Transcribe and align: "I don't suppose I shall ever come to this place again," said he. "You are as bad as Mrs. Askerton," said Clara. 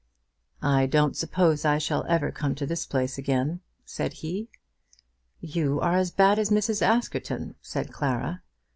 "I 0.63 0.87
don't 0.87 1.15
suppose 1.15 1.63
I 1.63 1.77
shall 1.77 2.05
ever 2.09 2.31
come 2.31 2.55
to 2.55 2.65
this 2.65 2.87
place 2.87 3.19
again," 3.19 3.61
said 3.85 4.13
he. 4.25 4.49
"You 5.41 5.79
are 5.79 5.93
as 5.95 6.09
bad 6.09 6.39
as 6.39 6.49
Mrs. 6.49 6.81
Askerton," 6.81 7.53
said 7.61 7.93
Clara. 7.93 8.41